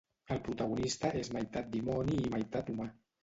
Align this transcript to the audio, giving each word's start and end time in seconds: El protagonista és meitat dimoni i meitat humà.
El 0.35 0.39
protagonista 0.45 1.11
és 1.19 1.29
meitat 1.37 1.69
dimoni 1.75 2.17
i 2.29 2.33
meitat 2.37 2.73
humà. 2.75 2.89